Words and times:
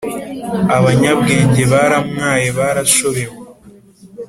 Abanyabwenge 0.77 1.63
baramwaye 1.71 2.47
barashobewe 2.57 3.37